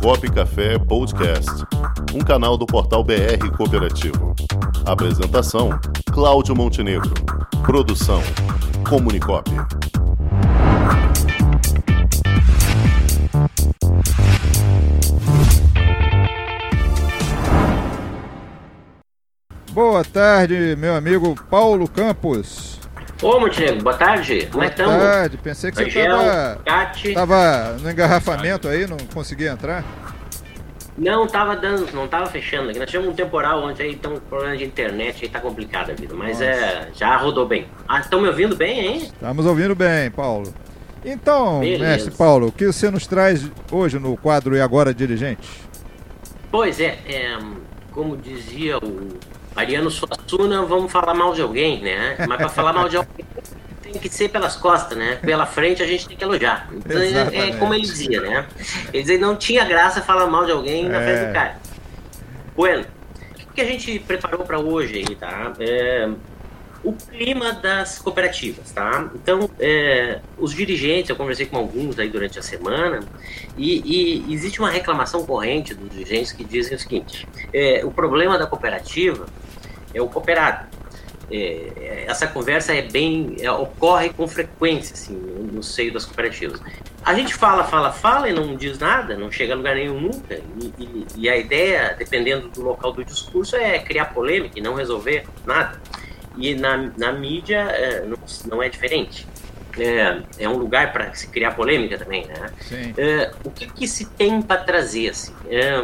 Comunicop 0.00 0.30
Café 0.30 0.78
Podcast, 0.78 1.50
um 2.14 2.20
canal 2.20 2.56
do 2.56 2.66
portal 2.66 3.02
BR 3.02 3.50
Cooperativo. 3.56 4.34
Apresentação: 4.84 5.70
Cláudio 6.12 6.54
Montenegro. 6.54 7.12
Produção: 7.64 8.22
Comunicop. 8.88 9.50
Boa 19.72 20.04
tarde, 20.04 20.76
meu 20.78 20.94
amigo 20.94 21.34
Paulo 21.50 21.88
Campos. 21.88 22.85
Ô, 23.22 23.40
Montenegro, 23.40 23.82
boa 23.82 23.96
tarde. 23.96 24.46
Como 24.52 24.62
é 24.62 24.70
Boa 24.70 24.98
tarde, 24.98 25.38
pensei 25.38 25.70
que 25.70 25.76
você 25.76 26.00
Angel, 26.00 26.16
tava, 26.16 26.60
Cate. 26.64 27.14
tava 27.14 27.76
no 27.80 27.90
engarrafamento 27.90 28.68
aí, 28.68 28.86
não 28.86 28.98
conseguia 29.14 29.52
entrar. 29.52 29.84
Não 30.98 31.26
tava 31.26 31.56
dando, 31.56 31.90
não 31.92 32.06
tava 32.06 32.26
fechando 32.26 32.70
aqui. 32.70 32.78
Nós 32.78 32.90
tivemos 32.90 33.12
um 33.12 33.14
temporal 33.14 33.62
ontem 33.62 33.84
aí, 33.84 33.92
então 33.92 34.16
problema 34.28 34.56
de 34.56 34.64
internet 34.64 35.24
aí 35.24 35.30
tá 35.30 35.40
complicado 35.40 35.90
a 35.90 35.94
vida. 35.94 36.14
Mas 36.14 36.40
Nossa. 36.40 36.44
é, 36.44 36.88
já 36.94 37.16
rodou 37.16 37.46
bem. 37.46 37.66
Ah, 37.88 38.00
estão 38.00 38.20
me 38.20 38.28
ouvindo 38.28 38.54
bem, 38.54 38.80
hein? 38.80 38.96
Estamos 38.98 39.46
ouvindo 39.46 39.74
bem, 39.74 40.10
Paulo. 40.10 40.54
Então, 41.04 41.60
Beleza. 41.60 41.84
mestre 41.84 42.10
Paulo, 42.12 42.48
o 42.48 42.52
que 42.52 42.66
você 42.66 42.90
nos 42.90 43.06
traz 43.06 43.48
hoje 43.70 43.98
no 43.98 44.16
quadro 44.16 44.56
E 44.56 44.60
Agora 44.60 44.92
Dirigente? 44.92 45.48
Pois 46.50 46.80
é, 46.80 46.98
é, 47.06 47.38
como 47.92 48.16
dizia 48.16 48.78
o 48.78 49.18
Ariano 49.56 49.90
Suassuna, 49.90 50.62
vamos 50.62 50.92
falar 50.92 51.14
mal 51.14 51.32
de 51.32 51.40
alguém, 51.40 51.80
né? 51.80 52.14
Mas 52.28 52.36
para 52.36 52.48
falar 52.48 52.72
mal 52.72 52.88
de 52.88 52.96
alguém 52.98 53.24
tem 53.82 53.92
que 53.94 54.08
ser 54.08 54.28
pelas 54.28 54.56
costas, 54.56 54.98
né? 54.98 55.16
Pela 55.22 55.46
frente 55.46 55.82
a 55.82 55.86
gente 55.86 56.06
tem 56.06 56.16
que 56.16 56.22
elogiar. 56.22 56.68
Então, 56.72 57.00
é, 57.00 57.48
é 57.48 57.52
como 57.56 57.72
ele 57.72 57.82
dizia, 57.82 58.20
né? 58.20 58.46
Ele 58.92 59.02
dizia 59.02 59.18
não 59.18 59.34
tinha 59.36 59.64
graça 59.64 60.02
falar 60.02 60.26
mal 60.26 60.44
de 60.44 60.52
alguém 60.52 60.88
na 60.88 61.00
É. 61.00 61.04
frente 61.04 61.28
do 61.28 61.32
cara. 61.32 61.56
Bueno, 62.54 62.84
o 63.48 63.52
que 63.54 63.60
a 63.60 63.64
gente 63.64 63.98
preparou 64.00 64.44
para 64.44 64.58
hoje 64.58 64.96
aí, 65.08 65.14
tá? 65.14 65.52
É, 65.58 66.08
o 66.84 66.92
clima 66.92 67.52
das 67.52 67.98
cooperativas, 67.98 68.70
tá? 68.70 69.10
Então, 69.14 69.48
é, 69.58 70.20
os 70.38 70.52
dirigentes, 70.52 71.08
eu 71.10 71.16
conversei 71.16 71.46
com 71.46 71.56
alguns 71.56 71.98
aí 71.98 72.08
durante 72.08 72.38
a 72.38 72.42
semana, 72.42 73.00
e, 73.56 74.26
e 74.28 74.34
existe 74.34 74.60
uma 74.60 74.70
reclamação 74.70 75.24
corrente 75.24 75.74
dos 75.74 75.90
dirigentes 75.90 76.32
que 76.32 76.44
dizem 76.44 76.76
o 76.76 76.78
seguinte: 76.78 77.26
é, 77.52 77.82
o 77.84 77.90
problema 77.90 78.38
da 78.38 78.46
cooperativa 78.46 79.26
é 79.94 80.00
o 80.00 80.08
cooperado. 80.08 80.66
É, 81.30 82.04
essa 82.06 82.26
conversa 82.28 82.72
é 82.72 82.82
bem 82.82 83.36
é, 83.40 83.50
ocorre 83.50 84.10
com 84.10 84.28
frequência 84.28 84.94
assim 84.94 85.14
no 85.52 85.62
seio 85.62 85.92
das 85.92 86.04
cooperativas. 86.04 86.60
A 87.04 87.14
gente 87.14 87.34
fala, 87.34 87.64
fala, 87.64 87.92
fala 87.92 88.28
e 88.28 88.32
não 88.32 88.54
diz 88.56 88.78
nada, 88.78 89.16
não 89.16 89.30
chega 89.30 89.52
a 89.52 89.56
lugar 89.56 89.74
nenhum 89.74 90.00
nunca. 90.00 90.34
E, 90.60 90.72
e- 90.78 91.06
e 91.16 91.28
a 91.28 91.36
ideia, 91.36 91.94
dependendo 91.98 92.48
do 92.48 92.62
local 92.62 92.92
do 92.92 93.04
discurso, 93.04 93.56
é 93.56 93.78
criar 93.78 94.06
polêmica 94.06 94.58
e 94.58 94.62
não 94.62 94.74
resolver 94.74 95.24
nada. 95.44 95.80
E 96.36 96.54
na, 96.54 96.90
na 96.96 97.12
mídia 97.12 97.58
é, 97.58 98.04
não, 98.04 98.18
não 98.46 98.62
é 98.62 98.68
diferente. 98.68 99.26
É, 99.78 100.22
é 100.38 100.48
um 100.48 100.56
lugar 100.56 100.92
para 100.92 101.12
se 101.14 101.28
criar 101.28 101.52
polêmica 101.52 101.98
também, 101.98 102.24
né? 102.26 102.50
É, 102.96 103.32
o 103.44 103.50
que, 103.50 103.66
que 103.66 103.86
se 103.86 104.06
tem 104.06 104.40
para 104.40 104.62
trazer? 104.62 105.10
Assim? 105.10 105.34
É, 105.48 105.82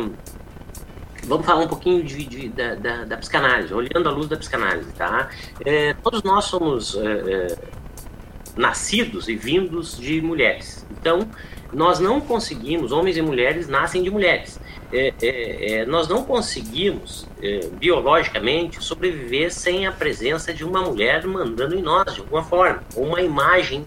vamos 1.25 1.47
falar 1.47 1.65
um 1.65 1.69
pouquinho 1.69 2.03
de, 2.03 2.25
de- 2.25 2.49
da, 2.49 2.75
da, 2.75 3.05
da 3.05 3.17
psicanálise, 3.17 3.73
olhando 3.73 4.09
a 4.09 4.13
luz 4.13 4.29
da 4.29 4.37
psicanálise. 4.37 4.91
Tá? 4.93 5.29
É, 5.65 5.95
todos 5.95 6.23
nós 6.23 6.45
somos 6.45 6.95
é, 6.97 7.07
é, 7.07 7.57
nascidos 8.57 9.29
e 9.29 9.37
vindos 9.37 9.97
de 9.99 10.21
mulheres. 10.21 10.87
Então, 10.91 11.29
nós 11.73 11.99
não 12.01 12.21
conseguimos, 12.21 12.93
homens 12.93 13.17
e 13.17 13.23
mulheres 13.23 13.67
nascem 13.69 14.03
de 14.03 14.11
mulheres. 14.11 14.61
É, 14.93 15.15
é, 15.23 15.73
é, 15.81 15.87
nós 15.87 16.07
não 16.07 16.23
conseguimos, 16.23 17.27
biologicamente, 17.79 18.85
sobreviver 18.85 19.51
sem 19.51 19.87
a 19.87 19.93
presença 19.93 20.53
de 20.53 20.65
uma 20.65 20.83
mulher 20.83 21.27
mandando 21.27 21.75
em 21.75 21.81
nós, 21.81 22.13
de 22.15 22.21
alguma 22.21 22.45
forma, 22.45 22.83
uma 22.95 23.23
imagem 23.23 23.87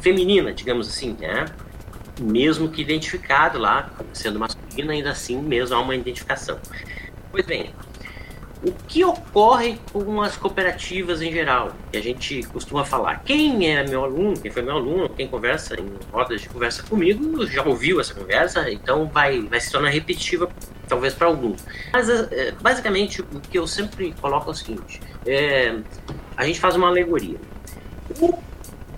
feminina, 0.00 0.52
digamos 0.52 0.88
assim, 0.88 1.14
né? 1.20 1.44
Mesmo 2.20 2.68
que 2.68 2.82
identificado 2.82 3.58
lá, 3.58 3.90
sendo 4.12 4.38
masculino, 4.38 4.90
ainda 4.90 5.10
assim 5.10 5.40
mesmo 5.40 5.76
há 5.76 5.80
uma 5.80 5.94
identificação. 5.94 6.58
Pois 7.30 7.44
bem, 7.44 7.72
o 8.64 8.72
que 8.72 9.04
ocorre 9.04 9.78
com 9.92 10.22
as 10.22 10.36
cooperativas 10.36 11.20
em 11.20 11.30
geral? 11.30 11.72
Que 11.92 11.98
a 11.98 12.02
gente 12.02 12.42
costuma 12.44 12.84
falar. 12.84 13.22
Quem 13.24 13.70
é 13.70 13.86
meu 13.86 14.02
aluno, 14.02 14.38
quem 14.40 14.50
foi 14.50 14.62
meu 14.62 14.74
aluno, 14.74 15.08
quem 15.10 15.28
conversa 15.28 15.78
em 15.78 15.88
rodas 16.10 16.40
de 16.40 16.48
conversa 16.48 16.82
comigo, 16.82 17.46
já 17.46 17.62
ouviu 17.62 18.00
essa 18.00 18.14
conversa, 18.14 18.70
então 18.70 19.06
vai, 19.08 19.42
vai 19.42 19.60
se 19.60 19.70
tornar 19.70 19.90
repetitiva, 19.90 20.48
talvez 20.88 21.14
para 21.14 21.26
alguns. 21.26 21.64
Mas, 21.92 22.08
eh, 22.08 22.54
basicamente, 22.60 23.20
o 23.20 23.40
que 23.40 23.58
eu 23.58 23.66
sempre 23.66 24.14
coloco 24.20 24.48
é 24.48 24.52
o 24.52 24.54
seguinte: 24.54 25.00
é, 25.26 25.76
a 26.36 26.46
gente 26.46 26.58
faz 26.58 26.74
uma 26.74 26.88
alegoria. 26.88 27.38
O 28.18 28.32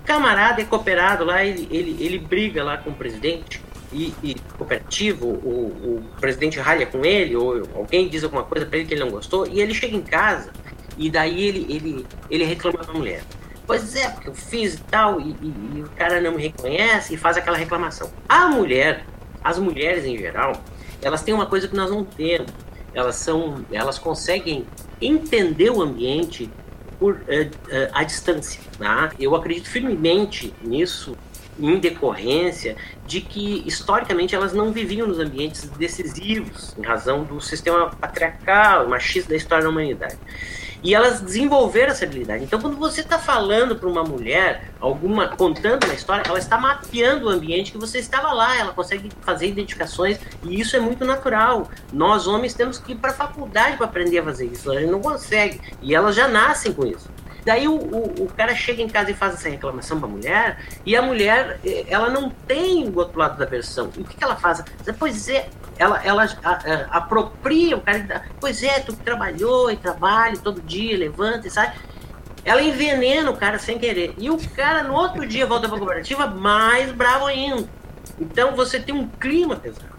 camarada 0.09 0.59
é 0.59 0.65
cooperado 0.65 1.23
lá, 1.23 1.45
ele, 1.45 1.67
ele, 1.69 1.95
ele 2.03 2.17
briga 2.17 2.63
lá 2.63 2.77
com 2.79 2.89
o 2.89 2.93
presidente 2.95 3.61
e, 3.93 4.11
e 4.23 4.35
cooperativo, 4.57 5.27
o, 5.27 5.99
o 5.99 6.03
presidente 6.19 6.59
ralha 6.59 6.87
com 6.87 7.05
ele, 7.05 7.35
ou 7.35 7.61
alguém 7.75 8.09
diz 8.09 8.23
alguma 8.23 8.41
coisa 8.43 8.65
para 8.65 8.79
ele 8.79 8.87
que 8.87 8.95
ele 8.95 9.01
não 9.03 9.11
gostou, 9.11 9.45
e 9.47 9.61
ele 9.61 9.71
chega 9.71 9.95
em 9.95 10.01
casa 10.01 10.51
e 10.97 11.11
daí 11.11 11.43
ele, 11.47 11.65
ele, 11.69 12.05
ele 12.27 12.43
reclama 12.43 12.79
com 12.79 12.91
a 12.91 12.93
mulher. 12.95 13.21
Pois 13.67 13.95
é, 13.95 14.09
porque 14.09 14.29
eu 14.29 14.33
fiz 14.33 14.73
e 14.73 14.79
tal, 14.81 15.21
e, 15.21 15.29
e- 15.29 15.77
e 15.77 15.81
o 15.83 15.89
cara 15.95 16.19
não 16.19 16.31
me 16.31 16.41
reconhece 16.41 17.13
e 17.13 17.17
faz 17.17 17.37
aquela 17.37 17.55
reclamação. 17.55 18.09
A 18.27 18.47
mulher, 18.47 19.05
as 19.43 19.59
mulheres 19.59 20.05
em 20.05 20.17
geral, 20.17 20.53
elas 21.03 21.21
têm 21.21 21.35
uma 21.35 21.45
coisa 21.45 21.67
que 21.67 21.75
nós 21.75 21.91
não 21.91 22.03
temos. 22.03 22.51
Elas 22.95 23.15
são, 23.17 23.63
elas 23.71 23.99
conseguem 23.99 24.65
entender 24.99 25.69
o 25.69 25.83
ambiente 25.83 26.49
por 26.99 27.21
eh, 27.27 27.49
eh, 27.69 27.89
a 27.93 28.03
distância. 28.03 28.61
Tá? 28.77 29.11
Eu 29.19 29.35
acredito 29.35 29.69
firmemente 29.69 30.53
nisso, 30.61 31.17
em 31.57 31.77
decorrência 31.77 32.75
de 33.05 33.21
que 33.21 33.63
historicamente 33.67 34.35
elas 34.35 34.53
não 34.53 34.71
viviam 34.71 35.07
nos 35.07 35.19
ambientes 35.19 35.67
decisivos, 35.69 36.75
em 36.77 36.81
razão 36.81 37.23
do 37.23 37.41
sistema 37.41 37.89
patriarcal, 37.89 38.87
machista 38.87 39.29
da 39.29 39.35
história 39.35 39.63
da 39.63 39.69
humanidade. 39.69 40.17
E 40.81 40.95
elas 40.95 41.19
desenvolveram 41.21 41.91
essa 41.91 42.05
habilidade. 42.05 42.43
Então, 42.43 42.59
quando 42.59 42.77
você 42.77 43.01
está 43.01 43.19
falando 43.19 43.75
para 43.75 43.89
uma 43.89 44.03
mulher, 44.03 44.71
alguma 44.79 45.27
contando 45.27 45.83
uma 45.83 45.93
história, 45.93 46.23
ela 46.25 46.39
está 46.39 46.57
mapeando 46.57 47.27
o 47.27 47.29
ambiente 47.29 47.71
que 47.71 47.77
você 47.77 47.99
estava 47.99 48.31
lá. 48.31 48.57
Ela 48.57 48.73
consegue 48.73 49.09
fazer 49.21 49.47
identificações 49.47 50.19
e 50.43 50.59
isso 50.59 50.75
é 50.75 50.79
muito 50.79 51.03
natural. 51.03 51.69
Nós 51.91 52.27
homens 52.27 52.53
temos 52.53 52.77
que 52.77 52.93
ir 52.93 52.95
para 52.95 53.11
a 53.11 53.13
faculdade 53.13 53.77
para 53.77 53.85
aprender 53.85 54.19
a 54.19 54.23
fazer 54.23 54.45
isso. 54.45 54.71
A 54.71 54.79
gente 54.79 54.91
não 54.91 55.01
consegue 55.01 55.59
e 55.81 55.93
elas 55.93 56.15
já 56.15 56.27
nascem 56.27 56.71
com 56.71 56.85
isso. 56.85 57.09
Daí 57.45 57.67
o, 57.67 57.73
o, 57.73 58.23
o 58.23 58.27
cara 58.35 58.53
chega 58.53 58.81
em 58.81 58.87
casa 58.87 59.11
e 59.11 59.13
faz 59.13 59.33
essa 59.33 59.49
reclamação 59.49 59.97
para 59.99 60.07
a 60.07 60.11
mulher 60.11 60.59
e 60.85 60.95
a 60.95 61.01
mulher 61.01 61.59
eh, 61.65 61.85
ela 61.87 62.09
não 62.09 62.29
tem 62.29 62.87
o 62.87 62.97
outro 62.97 63.17
lado 63.17 63.37
da 63.37 63.45
versão. 63.45 63.89
E 63.97 64.01
o 64.01 64.03
que, 64.03 64.17
que 64.17 64.23
ela 64.23 64.35
faz? 64.35 64.63
Pois 64.97 65.29
é, 65.29 65.49
ela, 65.79 65.99
ela 66.03 66.25
a- 66.43 66.49
a- 66.51 66.97
apropria 66.97 67.75
o 67.75 67.81
cara. 67.81 68.25
Pois 68.39 68.61
é, 68.61 68.79
tu 68.81 68.95
que 68.95 69.01
trabalhou 69.03 69.71
e 69.71 69.77
trabalha 69.77 70.37
todo 70.37 70.61
dia, 70.61 70.95
levanta 70.97 71.47
e 71.47 71.49
sai. 71.49 71.73
Ela 72.45 72.61
envenena 72.61 73.31
o 73.31 73.37
cara 73.37 73.57
sem 73.57 73.79
querer. 73.79 74.13
E 74.17 74.29
o 74.29 74.37
cara 74.51 74.83
no 74.83 74.93
outro 74.93 75.25
dia 75.25 75.45
volta 75.47 75.67
pra 75.67 75.77
cooperativa 75.77 76.27
mais 76.27 76.91
bravo 76.91 77.25
ainda. 77.25 77.67
Então 78.19 78.55
você 78.55 78.79
tem 78.79 78.93
um 78.93 79.07
clima 79.07 79.55
pesado. 79.55 79.89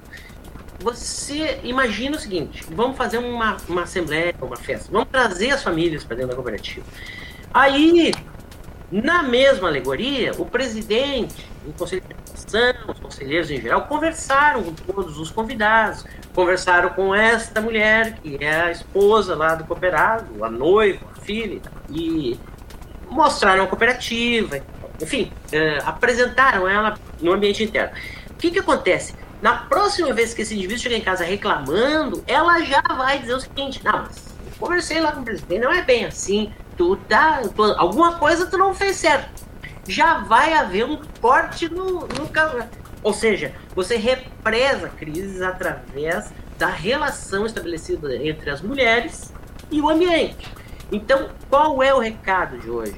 Você 0.80 1.60
imagina 1.62 2.16
o 2.16 2.20
seguinte: 2.20 2.64
vamos 2.70 2.96
fazer 2.96 3.18
uma, 3.18 3.56
uma 3.68 3.82
assembleia, 3.82 4.34
uma 4.40 4.56
festa, 4.56 4.88
vamos 4.90 5.08
trazer 5.10 5.50
as 5.50 5.62
famílias 5.62 6.04
para 6.04 6.16
dentro 6.16 6.30
da 6.30 6.36
cooperativa. 6.36 6.86
Aí, 7.52 8.12
na 8.90 9.22
mesma 9.22 9.68
alegoria, 9.68 10.32
o 10.38 10.46
presidente, 10.46 11.46
o 11.66 11.72
conselho 11.72 12.02
administração, 12.44 12.74
os 12.88 12.98
conselheiros 13.00 13.50
em 13.50 13.60
geral, 13.60 13.82
conversaram 13.86 14.62
com 14.62 14.72
todos 14.74 15.18
os 15.18 15.30
convidados, 15.30 16.04
conversaram 16.34 16.90
com 16.90 17.14
esta 17.14 17.60
mulher, 17.60 18.14
que 18.22 18.38
é 18.40 18.62
a 18.62 18.70
esposa 18.70 19.34
lá 19.34 19.54
do 19.54 19.64
cooperado, 19.64 20.44
a 20.44 20.50
noiva, 20.50 21.00
a 21.16 21.20
filha, 21.20 21.60
e 21.88 22.38
mostraram 23.08 23.64
a 23.64 23.66
cooperativa, 23.66 24.60
enfim, 25.00 25.32
eh, 25.52 25.78
apresentaram 25.84 26.68
ela 26.68 26.98
no 27.20 27.32
ambiente 27.32 27.62
interno. 27.64 27.92
O 28.30 28.34
que, 28.34 28.50
que 28.50 28.58
acontece? 28.58 29.14
Na 29.42 29.54
próxima 29.54 30.12
vez 30.12 30.34
que 30.34 30.42
esse 30.42 30.54
indivíduo 30.54 30.78
chegar 30.78 30.96
em 30.96 31.00
casa 31.00 31.24
reclamando, 31.24 32.22
ela 32.26 32.60
já 32.60 32.82
vai 32.82 33.18
dizer 33.18 33.34
o 33.34 33.40
seguinte: 33.40 33.80
não, 33.82 34.02
mas 34.02 34.36
conversei 34.58 35.00
lá 35.00 35.12
com 35.12 35.20
o 35.20 35.24
presidente, 35.24 35.60
não 35.62 35.72
é 35.72 35.82
bem 35.82 36.04
assim, 36.04 36.52
tu 36.76 36.96
tá. 36.96 37.40
tu- 37.54 37.62
alguma 37.78 38.16
coisa 38.18 38.46
tu 38.46 38.58
não 38.58 38.74
fez 38.74 38.96
certo. 38.96 39.30
Já 39.90 40.18
vai 40.18 40.52
haver 40.52 40.84
um 40.84 41.00
corte 41.20 41.68
no, 41.68 42.06
no 42.06 42.30
Ou 43.02 43.12
seja, 43.12 43.52
você 43.74 43.96
represa 43.96 44.88
crises 44.88 45.42
através 45.42 46.32
da 46.56 46.68
relação 46.68 47.44
estabelecida 47.44 48.14
entre 48.14 48.50
as 48.50 48.62
mulheres 48.62 49.32
e 49.68 49.80
o 49.80 49.88
ambiente. 49.88 50.46
Então, 50.92 51.30
qual 51.48 51.82
é 51.82 51.92
o 51.92 51.98
recado 51.98 52.56
de 52.58 52.70
hoje? 52.70 52.96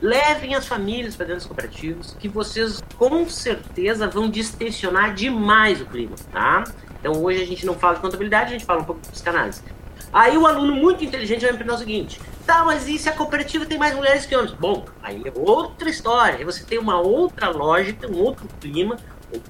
levem 0.00 0.56
as 0.56 0.66
famílias 0.66 1.14
para 1.14 1.26
dentro 1.26 1.38
dos 1.38 1.46
cooperativos, 1.46 2.16
que 2.18 2.28
vocês 2.28 2.82
com 2.98 3.28
certeza 3.28 4.08
vão 4.08 4.28
distensionar 4.28 5.14
demais 5.14 5.80
o 5.80 5.86
clima, 5.86 6.16
tá? 6.32 6.64
Então 6.98 7.12
hoje 7.22 7.40
a 7.40 7.46
gente 7.46 7.64
não 7.64 7.74
fala 7.74 7.94
de 7.94 8.00
contabilidade, 8.00 8.46
a 8.46 8.52
gente 8.52 8.64
fala 8.64 8.80
um 8.80 8.84
pouco 8.84 9.00
de 9.00 9.08
psicanálise. 9.08 9.62
Aí 10.12 10.36
o 10.36 10.44
aluno 10.44 10.74
muito 10.74 11.04
inteligente 11.04 11.42
vai 11.42 11.52
me 11.52 11.58
perguntar 11.58 11.76
o 11.76 11.78
seguinte: 11.78 12.20
tá, 12.52 12.64
mas 12.64 12.86
e 12.86 12.98
se 12.98 13.08
a 13.08 13.12
cooperativa 13.12 13.64
tem 13.64 13.78
mais 13.78 13.94
mulheres 13.94 14.26
que 14.26 14.36
homens? 14.36 14.52
Bom, 14.52 14.84
aí 15.02 15.22
é 15.24 15.32
outra 15.34 15.88
história. 15.88 16.36
Aí 16.36 16.44
você 16.44 16.62
tem 16.62 16.78
uma 16.78 17.00
outra 17.00 17.48
lógica, 17.48 18.06
um 18.06 18.18
outro 18.18 18.46
clima, 18.60 18.98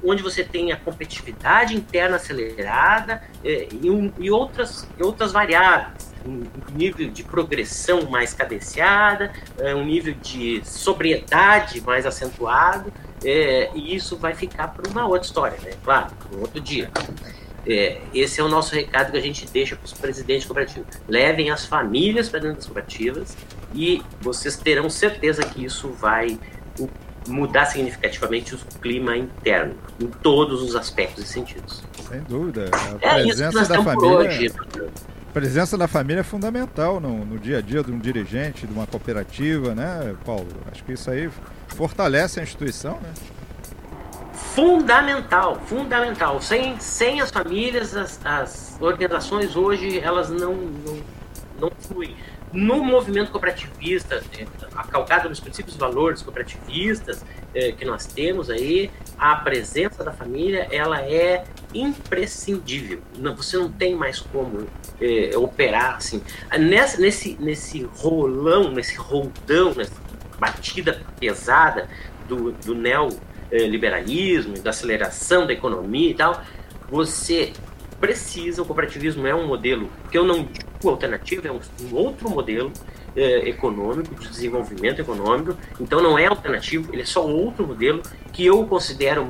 onde 0.04 0.22
você 0.22 0.44
tem 0.44 0.70
a 0.70 0.76
competitividade 0.76 1.74
interna 1.74 2.14
acelerada 2.14 3.20
é, 3.44 3.66
e, 3.72 3.90
um, 3.90 4.12
e, 4.20 4.30
outras, 4.30 4.88
e 4.96 5.02
outras 5.02 5.32
variáveis. 5.32 6.12
Um 6.24 6.44
nível 6.72 7.10
de 7.10 7.24
progressão 7.24 8.08
mais 8.08 8.32
cadenciada, 8.32 9.32
é, 9.58 9.74
um 9.74 9.84
nível 9.84 10.14
de 10.14 10.62
sobriedade 10.64 11.80
mais 11.80 12.06
acentuado, 12.06 12.92
é, 13.24 13.70
e 13.74 13.96
isso 13.96 14.16
vai 14.16 14.32
ficar 14.32 14.68
para 14.68 14.88
uma 14.88 15.04
outra 15.04 15.26
história, 15.26 15.58
né? 15.60 15.72
Claro, 15.82 16.12
um 16.32 16.40
outro 16.42 16.60
dia. 16.60 16.88
É, 17.66 18.00
esse 18.12 18.40
é 18.40 18.44
o 18.44 18.48
nosso 18.48 18.74
recado 18.74 19.12
que 19.12 19.18
a 19.18 19.20
gente 19.20 19.46
deixa 19.46 19.76
para 19.76 19.84
os 19.84 19.92
presidentes 19.92 20.46
cooperativos. 20.46 20.88
Levem 21.08 21.50
as 21.50 21.64
famílias 21.64 22.28
para 22.28 22.40
dentro 22.40 22.56
das 22.56 22.66
cooperativas 22.66 23.36
e 23.74 24.02
vocês 24.20 24.56
terão 24.56 24.90
certeza 24.90 25.42
que 25.44 25.64
isso 25.64 25.88
vai 25.90 26.38
mudar 27.28 27.66
significativamente 27.66 28.54
o 28.54 28.58
clima 28.80 29.16
interno, 29.16 29.74
em 30.00 30.06
todos 30.06 30.60
os 30.62 30.74
aspectos 30.74 31.24
e 31.24 31.26
sentidos. 31.28 31.82
Sem 32.08 32.20
dúvida. 32.22 32.70
A 33.02 33.20
é 33.20 33.22
presença 33.22 33.64
da 33.64 33.82
família. 33.82 34.52
A 35.28 35.32
presença 35.32 35.78
da 35.78 35.88
família 35.88 36.20
é 36.20 36.24
fundamental 36.24 37.00
no, 37.00 37.24
no 37.24 37.38
dia 37.38 37.58
a 37.58 37.60
dia 37.62 37.82
de 37.82 37.90
um 37.90 37.98
dirigente, 37.98 38.66
de 38.66 38.72
uma 38.72 38.86
cooperativa, 38.86 39.74
né, 39.74 40.14
Paulo? 40.26 40.48
Acho 40.70 40.84
que 40.84 40.92
isso 40.92 41.10
aí 41.10 41.30
fortalece 41.68 42.38
a 42.38 42.42
instituição, 42.42 42.98
né? 43.00 43.12
Fundamental, 44.54 45.60
fundamental. 45.66 46.40
Sem, 46.40 46.78
sem 46.78 47.20
as 47.20 47.30
famílias, 47.30 47.96
as, 47.96 48.20
as 48.24 48.76
organizações 48.80 49.56
hoje, 49.56 49.98
elas 49.98 50.30
não, 50.30 50.54
não, 50.54 51.02
não 51.58 51.70
fluem. 51.70 52.14
No 52.52 52.84
movimento 52.84 53.30
cooperativista, 53.30 54.22
é, 54.38 54.46
acalcado 54.74 55.26
nos 55.28 55.40
princípios 55.40 55.74
e 55.74 55.78
valores 55.78 56.20
cooperativistas 56.20 57.24
é, 57.54 57.72
que 57.72 57.82
nós 57.84 58.04
temos 58.04 58.50
aí, 58.50 58.90
a 59.16 59.36
presença 59.36 60.04
da 60.04 60.12
família, 60.12 60.68
ela 60.70 61.00
é 61.00 61.44
imprescindível. 61.72 63.00
Não, 63.18 63.34
você 63.34 63.56
não 63.56 63.72
tem 63.72 63.94
mais 63.94 64.20
como 64.20 64.66
é, 65.00 65.34
operar 65.34 65.96
assim. 65.96 66.22
Nessa, 66.58 67.00
nesse, 67.00 67.38
nesse 67.40 67.84
rolão, 67.84 68.70
nesse 68.70 68.96
roldão, 68.96 69.74
nessa 69.74 70.02
batida 70.38 71.00
pesada 71.18 71.88
do, 72.28 72.52
do 72.52 72.74
neo 72.74 73.08
eh, 73.52 73.66
liberalismo, 73.66 74.58
da 74.58 74.70
aceleração 74.70 75.46
da 75.46 75.52
economia 75.52 76.10
e 76.10 76.14
tal, 76.14 76.42
você 76.90 77.52
precisa, 78.00 78.62
o 78.62 78.64
cooperativismo 78.64 79.26
é 79.26 79.34
um 79.34 79.46
modelo 79.46 79.88
que 80.10 80.18
eu 80.18 80.24
não 80.24 80.42
digo 80.42 80.88
alternativo, 80.88 81.46
é 81.46 81.52
um, 81.52 81.60
um 81.82 81.94
outro 81.94 82.28
modelo 82.28 82.72
eh, 83.14 83.48
econômico, 83.48 84.14
de 84.14 84.28
desenvolvimento 84.28 85.00
econômico, 85.00 85.56
então 85.78 86.02
não 86.02 86.18
é 86.18 86.26
alternativo, 86.26 86.92
ele 86.92 87.02
é 87.02 87.04
só 87.04 87.24
outro 87.24 87.66
modelo 87.66 88.02
que 88.32 88.44
eu 88.44 88.66
considero 88.66 89.28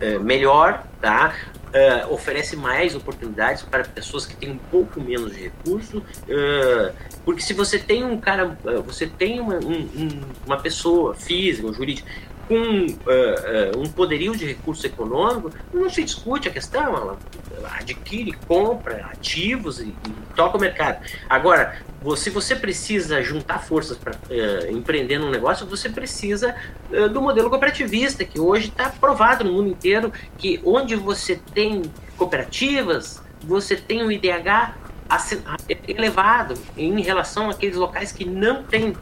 eh, 0.00 0.18
melhor, 0.18 0.84
tá? 1.00 1.34
Uh, 1.74 2.14
oferece 2.14 2.54
mais 2.54 2.94
oportunidades 2.94 3.64
para 3.64 3.82
pessoas 3.82 4.24
que 4.24 4.36
têm 4.36 4.52
um 4.52 4.56
pouco 4.56 5.00
menos 5.00 5.34
de 5.34 5.42
recurso, 5.42 5.98
uh, 5.98 6.94
porque 7.24 7.42
se 7.42 7.52
você 7.52 7.76
tem 7.80 8.04
um 8.04 8.16
cara, 8.16 8.56
uh, 8.64 8.80
você 8.80 9.08
tem 9.08 9.40
uma, 9.40 9.56
um, 9.56 10.20
uma 10.46 10.56
pessoa 10.56 11.16
física, 11.16 11.66
um 11.66 11.74
jurídico, 11.74 12.06
com 12.48 12.56
uh, 12.56 13.76
uh, 13.76 13.78
um 13.78 13.88
poderio 13.88 14.36
de 14.36 14.44
recurso 14.44 14.86
econômico, 14.86 15.50
não 15.72 15.88
se 15.88 16.02
discute 16.04 16.48
a 16.48 16.50
questão, 16.50 16.94
ela 16.94 17.18
adquire, 17.78 18.32
compra 18.46 19.06
ativos 19.06 19.80
e, 19.80 19.84
e 19.84 20.34
toca 20.34 20.56
o 20.56 20.60
mercado. 20.60 21.04
Agora, 21.28 21.78
se 22.16 22.28
você 22.28 22.54
precisa 22.54 23.22
juntar 23.22 23.60
forças 23.60 23.96
para 23.96 24.12
uh, 24.12 24.70
empreender 24.70 25.18
num 25.18 25.30
negócio, 25.30 25.66
você 25.66 25.88
precisa 25.88 26.54
do 27.12 27.20
modelo 27.20 27.48
cooperativista, 27.50 28.24
que 28.24 28.38
hoje 28.38 28.68
está 28.68 28.88
provado 28.88 29.42
no 29.42 29.52
mundo 29.52 29.70
inteiro 29.70 30.12
que 30.38 30.60
onde 30.64 30.94
você 30.94 31.40
tem 31.54 31.82
cooperativas, 32.16 33.22
você 33.42 33.76
tem 33.76 34.04
um 34.04 34.12
IDH 34.12 34.74
elevado 35.88 36.54
em 36.76 37.00
relação 37.00 37.50
àqueles 37.50 37.76
locais 37.76 38.12
que 38.12 38.24
não 38.24 38.62
têm 38.62 38.94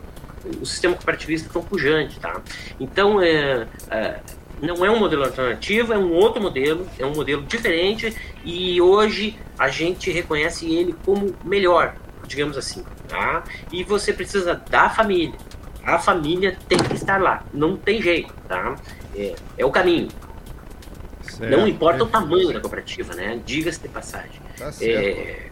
o 0.60 0.66
sistema 0.66 0.94
cooperativista 0.94 1.48
tão 1.52 1.62
pujante, 1.62 2.18
tá? 2.18 2.40
Então, 2.78 3.20
é, 3.20 3.66
é, 3.90 4.20
não 4.60 4.84
é 4.84 4.90
um 4.90 4.98
modelo 4.98 5.24
alternativo, 5.24 5.92
é 5.92 5.98
um 5.98 6.12
outro 6.12 6.40
modelo, 6.40 6.86
é 6.98 7.04
um 7.04 7.12
modelo 7.12 7.42
diferente 7.42 8.14
e 8.44 8.80
hoje 8.80 9.36
a 9.58 9.68
gente 9.68 10.10
reconhece 10.10 10.72
ele 10.72 10.94
como 11.04 11.34
melhor, 11.44 11.94
digamos 12.26 12.56
assim, 12.56 12.84
tá? 13.08 13.42
E 13.72 13.82
você 13.84 14.12
precisa 14.12 14.54
da 14.70 14.88
família. 14.88 15.34
A 15.84 15.98
família 15.98 16.56
tem 16.68 16.78
que 16.78 16.94
estar 16.94 17.20
lá, 17.20 17.44
não 17.52 17.76
tem 17.76 18.00
jeito, 18.00 18.32
tá? 18.48 18.76
É, 19.16 19.34
é 19.58 19.64
o 19.64 19.70
caminho. 19.70 20.08
Certo. 21.28 21.50
Não 21.50 21.66
importa 21.66 22.04
o 22.04 22.06
tamanho 22.06 22.52
da 22.52 22.60
cooperativa, 22.60 23.14
né? 23.14 23.40
Diga-se 23.44 23.80
de 23.80 23.88
passagem. 23.88 24.40
Tá 24.56 24.70
é... 24.80 25.48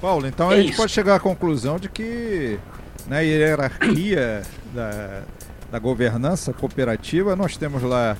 Paulo, 0.00 0.26
então 0.26 0.52
é 0.52 0.54
a 0.54 0.56
gente 0.58 0.70
isso. 0.70 0.76
pode 0.76 0.92
chegar 0.92 1.16
à 1.16 1.20
conclusão 1.20 1.78
de 1.78 1.88
que 1.88 2.58
na 3.06 3.20
hierarquia 3.20 4.42
da, 4.74 5.22
da 5.70 5.78
governança 5.78 6.52
cooperativa, 6.52 7.36
nós 7.36 7.56
temos 7.56 7.82
lá 7.82 8.16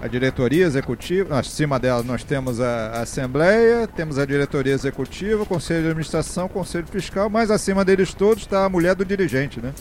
a 0.00 0.06
diretoria 0.06 0.64
executiva, 0.64 1.38
acima 1.38 1.78
dela 1.78 2.02
nós 2.02 2.22
temos 2.22 2.60
a, 2.60 3.00
Assembleia, 3.00 3.86
temos 3.86 4.18
a 4.18 4.24
diretoria 4.24 4.72
executiva, 4.72 5.42
o 5.42 5.46
Conselho 5.46 5.82
de 5.82 5.88
Administração, 5.88 6.46
o 6.46 6.48
Conselho 6.48 6.86
Fiscal, 6.86 7.28
mas 7.28 7.50
acima 7.50 7.84
deles 7.84 8.14
todos 8.14 8.44
está 8.44 8.64
a 8.64 8.68
mulher 8.68 8.94
do 8.94 9.04
dirigente, 9.04 9.60
né? 9.60 9.72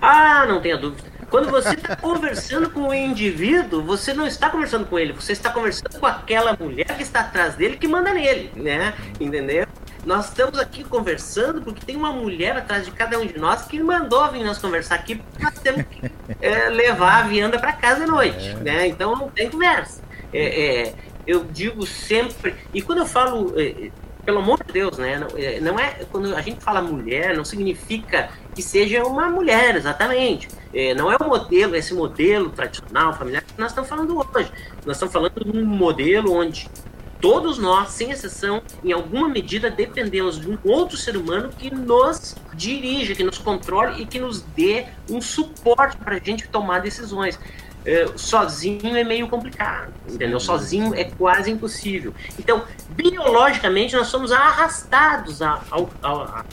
Ah, 0.00 0.44
não 0.46 0.60
tenha 0.60 0.76
dúvida. 0.76 1.02
Quando 1.30 1.50
você 1.50 1.74
está 1.74 1.94
conversando 1.96 2.70
com 2.70 2.88
o 2.88 2.94
indivíduo, 2.94 3.82
você 3.82 4.12
não 4.12 4.26
está 4.26 4.50
conversando 4.50 4.86
com 4.86 4.98
ele, 4.98 5.12
você 5.12 5.32
está 5.32 5.50
conversando 5.50 5.98
com 5.98 6.06
aquela 6.06 6.56
mulher 6.58 6.86
que 6.96 7.02
está 7.02 7.20
atrás 7.20 7.54
dele 7.54 7.76
que 7.76 7.86
manda 7.86 8.12
nele, 8.12 8.50
né? 8.56 8.94
Entendeu? 9.20 9.66
Nós 10.04 10.28
estamos 10.28 10.58
aqui 10.58 10.84
conversando 10.84 11.60
porque 11.60 11.84
tem 11.84 11.96
uma 11.96 12.12
mulher 12.12 12.56
atrás 12.56 12.84
de 12.84 12.90
cada 12.90 13.18
um 13.18 13.26
de 13.26 13.38
nós 13.38 13.66
que 13.66 13.82
mandou 13.82 14.30
vir 14.30 14.44
nós 14.44 14.58
conversar 14.58 14.94
aqui 14.94 15.16
porque 15.16 15.42
nós 15.42 15.54
temos 15.54 15.82
que 15.82 16.10
é, 16.40 16.68
levar 16.70 17.24
a 17.24 17.28
vianda 17.28 17.58
para 17.58 17.72
casa 17.72 18.04
à 18.04 18.06
noite, 18.06 18.48
é. 18.48 18.54
né? 18.54 18.86
Então 18.86 19.16
não 19.16 19.28
tem 19.28 19.50
conversa. 19.50 20.02
É, 20.32 20.86
é, 20.88 20.94
eu 21.26 21.44
digo 21.44 21.86
sempre, 21.86 22.54
e 22.72 22.80
quando 22.80 22.98
eu 22.98 23.06
falo, 23.06 23.52
é, 23.56 23.90
pelo 24.24 24.38
amor 24.38 24.62
de 24.64 24.72
Deus, 24.72 24.98
né? 24.98 25.18
Não, 25.18 25.28
é, 25.36 25.60
não, 25.60 25.78
é 25.78 26.04
quando 26.10 26.34
a 26.34 26.40
gente 26.40 26.62
fala 26.62 26.80
mulher, 26.80 27.36
não 27.36 27.44
significa 27.44 28.30
que 28.54 28.62
seja 28.62 29.02
uma 29.04 29.28
mulher, 29.28 29.76
exatamente. 29.76 30.48
não 30.96 31.10
é 31.10 31.16
o 31.16 31.28
modelo, 31.28 31.74
esse 31.76 31.94
modelo 31.94 32.50
tradicional, 32.50 33.14
familiar 33.14 33.42
que 33.42 33.58
nós 33.58 33.70
estamos 33.70 33.88
falando 33.88 34.16
hoje. 34.16 34.50
Nós 34.86 34.96
estamos 34.96 35.12
falando 35.12 35.44
de 35.44 35.58
um 35.58 35.64
modelo 35.64 36.32
onde 36.32 36.68
todos 37.20 37.58
nós, 37.58 37.90
sem 37.90 38.10
exceção, 38.10 38.62
em 38.84 38.92
alguma 38.92 39.28
medida 39.28 39.70
dependemos 39.70 40.40
de 40.40 40.50
um 40.50 40.58
outro 40.64 40.96
ser 40.96 41.16
humano 41.16 41.50
que 41.56 41.72
nos 41.72 42.36
dirija, 42.54 43.14
que 43.14 43.24
nos 43.24 43.38
controle 43.38 44.02
e 44.02 44.06
que 44.06 44.18
nos 44.18 44.42
dê 44.42 44.86
um 45.10 45.20
suporte 45.20 45.96
para 45.96 46.16
a 46.16 46.18
gente 46.18 46.48
tomar 46.48 46.80
decisões. 46.80 47.38
É, 47.84 48.06
sozinho 48.16 48.96
é 48.96 49.04
meio 49.04 49.28
complicado, 49.28 49.92
entendeu? 50.06 50.38
Sozinho 50.38 50.94
é 50.94 51.04
quase 51.04 51.50
impossível. 51.50 52.12
Então, 52.38 52.64
biologicamente, 52.90 53.96
nós 53.96 54.08
somos 54.08 54.30
arrastados 54.30 55.40
ao, 55.40 55.88
ao, 56.02 56.44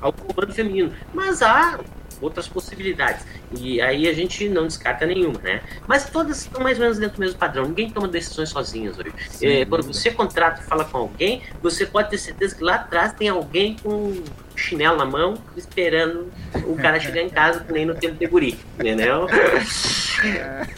ao 0.00 0.12
comando 0.12 0.52
feminino. 0.52 0.92
Mas 1.12 1.42
há 1.42 1.80
outras 2.20 2.48
possibilidades. 2.48 3.24
E 3.58 3.80
aí 3.80 4.08
a 4.08 4.12
gente 4.12 4.48
não 4.48 4.66
descarta 4.66 5.06
nenhuma, 5.06 5.40
né? 5.42 5.60
Mas 5.86 6.08
todas 6.08 6.42
estão 6.42 6.62
mais 6.62 6.78
ou 6.78 6.82
menos 6.82 6.98
dentro 6.98 7.16
do 7.16 7.20
mesmo 7.20 7.38
padrão. 7.38 7.66
Ninguém 7.66 7.90
toma 7.90 8.08
decisões 8.08 8.48
sozinhos 8.48 8.98
hoje. 8.98 9.12
É, 9.42 9.64
quando 9.64 9.84
você 9.84 10.10
contrata 10.10 10.60
e 10.60 10.64
fala 10.64 10.84
com 10.84 10.98
alguém, 10.98 11.42
você 11.62 11.86
pode 11.86 12.10
ter 12.10 12.18
certeza 12.18 12.54
que 12.54 12.62
lá 12.62 12.76
atrás 12.76 13.12
tem 13.12 13.28
alguém 13.28 13.76
com 13.82 14.22
chinelo 14.56 14.96
na 14.96 15.04
mão, 15.04 15.34
esperando 15.56 16.32
o 16.64 16.76
cara 16.76 17.00
chegar 17.00 17.22
em 17.22 17.28
casa, 17.28 17.60
que 17.60 17.72
nem 17.72 17.84
no 17.84 17.94
tempo 17.94 18.16
de 18.16 18.26
guri, 18.26 18.58
entendeu? 18.78 19.26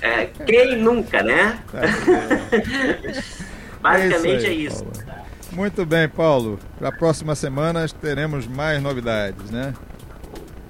É, 0.00 0.26
quem 0.47 0.76
nunca, 0.76 1.23
né? 1.23 1.59
Basicamente 3.81 4.47
é 4.47 4.52
isso. 4.52 4.85
É 4.85 4.88
isso. 4.88 5.07
Muito 5.52 5.87
bem, 5.87 6.09
Paulo. 6.09 6.59
Para 6.78 6.88
a 6.88 6.93
próxima 6.93 7.35
semana 7.35 7.87
teremos 7.88 8.47
mais 8.47 8.83
novidades, 8.83 9.50
né? 9.50 9.75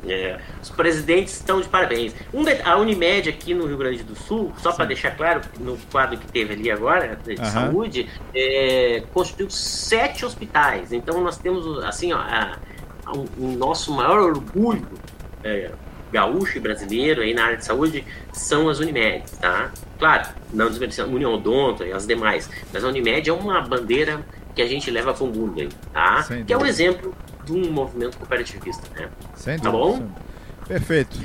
É, 0.09 0.39
os 0.63 0.71
presidentes 0.71 1.35
estão 1.35 1.61
de 1.61 1.69
parabéns. 1.69 2.15
Um, 2.33 2.45
a 2.65 2.77
Unimed 2.77 3.29
aqui 3.29 3.55
no 3.55 3.67
Rio 3.67 3.77
Grande 3.77 4.03
do 4.03 4.15
Sul, 4.15 4.53
só 4.59 4.73
para 4.73 4.85
deixar 4.85 5.17
claro, 5.17 5.41
no 5.59 5.77
quadro 5.91 6.17
que 6.19 6.27
teve 6.27 6.55
ali 6.55 6.71
agora, 6.71 7.19
de 7.25 7.33
uhum. 7.33 7.45
saúde, 7.45 8.09
é, 8.35 9.03
construiu 9.13 9.51
sete 9.51 10.25
hospitais. 10.25 10.93
Então 10.93 11.21
nós 11.21 11.39
temos, 11.39 11.85
assim, 11.85 12.13
ó, 12.13 12.19
a, 12.19 12.59
a, 13.05 13.13
o 13.13 13.57
nosso 13.57 13.93
maior 13.93 14.19
orgulho 14.19 14.87
é, 15.43 15.71
gaúcho 16.13 16.57
e 16.57 16.61
brasileiro 16.61 17.23
aí 17.23 17.35
na 17.35 17.45
área 17.45 17.57
de 17.57 17.65
saúde 17.65 18.05
são 18.33 18.69
as 18.69 18.79
Unimed, 18.79 19.25
tá? 19.41 19.71
Claro, 19.99 20.29
não 20.53 20.69
desmerecendo 20.69 21.15
União 21.15 21.35
Odonto 21.35 21.85
e 21.85 21.93
as 21.93 22.07
demais, 22.07 22.49
mas 22.73 22.85
a 22.85 22.89
Unimed 22.89 23.29
é 23.29 23.33
uma 23.33 23.61
bandeira 23.61 24.25
que 24.55 24.63
a 24.63 24.67
gente 24.67 24.91
leva 24.91 25.13
com 25.13 25.25
o 25.25 25.29
mundo 25.29 25.61
aí, 25.61 25.69
tá? 25.93 26.23
Sem 26.23 26.45
que 26.45 26.53
é 26.53 26.57
um 26.57 26.65
exemplo 26.65 27.15
de 27.47 27.53
um 27.53 27.71
movimento 27.73 28.19
cooperativista, 28.19 28.83
né? 28.95 29.09
Sem 29.35 29.59
tá 29.59 29.71
bom? 29.71 30.09
Perfeito. 30.67 31.17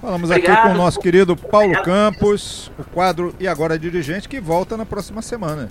Falamos 0.00 0.30
Obrigado. 0.30 0.58
aqui 0.58 0.68
com 0.68 0.74
o 0.74 0.76
nosso 0.76 0.98
querido 0.98 1.36
Paulo 1.36 1.66
Obrigado. 1.66 1.84
Campos, 1.84 2.70
o 2.78 2.84
quadro 2.84 3.34
E 3.38 3.46
Agora 3.46 3.78
Dirigente, 3.78 4.28
que 4.28 4.40
volta 4.40 4.76
na 4.76 4.86
próxima 4.86 5.20
semana. 5.20 5.68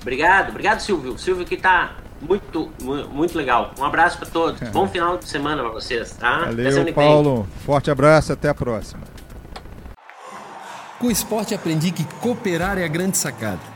Obrigado, 0.00 0.50
obrigado 0.50 0.80
Silvio. 0.80 1.18
Silvio 1.18 1.44
que 1.44 1.56
está 1.56 1.96
muito, 2.20 2.72
muito 3.12 3.36
legal. 3.36 3.72
Um 3.78 3.84
abraço 3.84 4.18
para 4.18 4.28
todos. 4.28 4.62
É. 4.62 4.70
Bom 4.70 4.88
final 4.88 5.18
de 5.18 5.28
semana 5.28 5.62
para 5.62 5.72
vocês, 5.72 6.12
tá? 6.12 6.46
Valeu, 6.46 6.94
Paulo. 6.94 7.48
Forte 7.64 7.90
abraço, 7.90 8.32
até 8.32 8.48
a 8.48 8.54
próxima. 8.54 9.02
Com 10.98 11.08
o 11.08 11.10
esporte 11.10 11.54
aprendi 11.54 11.90
que 11.90 12.04
cooperar 12.20 12.78
é 12.78 12.84
a 12.84 12.88
grande 12.88 13.18
sacada 13.18 13.75